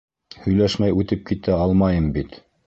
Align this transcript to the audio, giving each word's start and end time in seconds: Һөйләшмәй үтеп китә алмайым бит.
Һөйләшмәй 0.45 0.95
үтеп 1.03 1.21
китә 1.29 1.59
алмайым 1.67 2.09
бит. 2.17 2.43